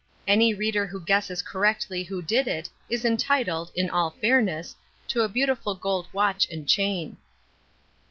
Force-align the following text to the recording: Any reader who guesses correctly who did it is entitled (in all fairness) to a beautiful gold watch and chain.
Any 0.27 0.51
reader 0.55 0.87
who 0.87 0.99
guesses 0.99 1.43
correctly 1.43 2.01
who 2.01 2.23
did 2.23 2.47
it 2.47 2.67
is 2.89 3.05
entitled 3.05 3.71
(in 3.75 3.87
all 3.87 4.09
fairness) 4.09 4.75
to 5.09 5.21
a 5.21 5.29
beautiful 5.29 5.75
gold 5.75 6.07
watch 6.11 6.47
and 6.49 6.67
chain. 6.67 7.17